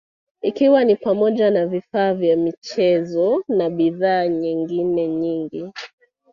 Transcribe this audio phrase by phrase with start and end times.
[0.41, 5.71] ikiwa ni pamoja na vifaa vya michezo na bidhaa nyengine nyingi